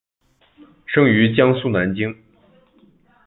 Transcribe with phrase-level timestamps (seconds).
[0.87, 2.19] 生于江苏南京。